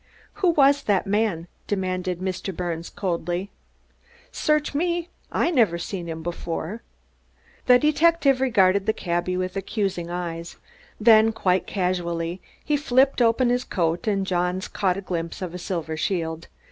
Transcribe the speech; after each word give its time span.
"Who 0.41 0.49
was 0.49 0.81
that 0.85 1.05
man?" 1.05 1.45
demanded 1.67 2.19
Mr. 2.21 2.51
Birnes 2.57 2.89
coldly. 2.89 3.51
"Search 4.31 4.73
me! 4.73 5.09
I 5.31 5.51
never 5.51 5.77
seen 5.77 6.07
him 6.07 6.23
before." 6.23 6.81
The 7.67 7.77
detective 7.77 8.41
regarded 8.41 8.87
the 8.87 8.93
cabby 8.93 9.37
with 9.37 9.55
accusing 9.55 10.09
eyes. 10.09 10.57
Then, 10.99 11.31
quite 11.31 11.67
casually, 11.67 12.41
he 12.65 12.77
flipped 12.77 13.21
open 13.21 13.51
his 13.51 13.63
coat 13.63 14.07
and 14.07 14.25
Johns 14.25 14.67
caught 14.67 14.97
a 14.97 15.01
glimpse 15.01 15.39
of 15.39 15.53
a 15.53 15.59
silver 15.59 15.95
shield. 15.95 16.47